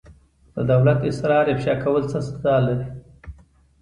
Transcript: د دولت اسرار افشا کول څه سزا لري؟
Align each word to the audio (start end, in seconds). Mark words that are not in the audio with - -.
د 0.55 0.57
دولت 0.71 0.99
اسرار 1.11 1.45
افشا 1.53 1.73
کول 1.83 2.03
څه 2.11 2.19
سزا 2.27 2.55
لري؟ 2.65 2.87